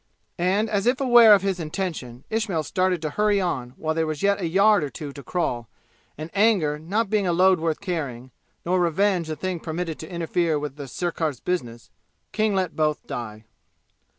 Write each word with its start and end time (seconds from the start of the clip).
And 0.39 0.67
as 0.67 0.87
if 0.87 0.99
aware 0.99 1.35
of 1.35 1.43
his 1.43 1.59
intention 1.59 2.23
Ismail 2.31 2.63
started 2.63 3.03
to 3.03 3.11
hurry 3.11 3.39
on 3.39 3.75
while 3.77 3.93
there 3.93 4.07
was 4.07 4.23
yet 4.23 4.41
a 4.41 4.47
yard 4.47 4.83
or 4.83 4.89
two 4.89 5.13
to 5.13 5.21
crawl, 5.21 5.69
and 6.17 6.31
anger 6.33 6.79
not 6.79 7.07
being 7.11 7.27
a 7.27 7.31
load 7.31 7.59
worth 7.59 7.81
carrying, 7.81 8.31
nor 8.65 8.79
revenge 8.79 9.29
a 9.29 9.35
thing 9.35 9.59
permitted 9.59 9.99
to 9.99 10.11
interfere 10.11 10.57
with 10.57 10.75
the 10.75 10.87
sirkar's 10.87 11.39
business, 11.39 11.91
King 12.31 12.55
let 12.55 12.75
both 12.75 13.05
die. 13.05 13.45